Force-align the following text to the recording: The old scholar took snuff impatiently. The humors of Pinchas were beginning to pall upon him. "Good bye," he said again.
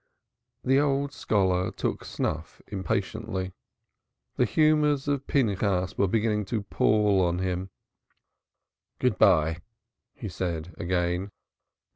The 0.63 0.79
old 0.79 1.13
scholar 1.13 1.69
took 1.69 2.03
snuff 2.05 2.59
impatiently. 2.65 3.53
The 4.35 4.45
humors 4.45 5.07
of 5.07 5.27
Pinchas 5.27 5.95
were 5.95 6.07
beginning 6.07 6.45
to 6.45 6.63
pall 6.63 7.21
upon 7.21 7.37
him. 7.37 7.69
"Good 8.97 9.19
bye," 9.19 9.59
he 10.15 10.27
said 10.27 10.73
again. 10.79 11.29